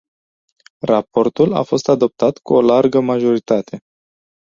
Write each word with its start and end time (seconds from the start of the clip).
Raportul 0.85 1.53
a 1.53 1.63
fost 1.63 1.87
adoptat 1.89 2.37
cu 2.37 2.53
o 2.53 2.61
largă 2.61 2.99
majoritate. 2.99 3.83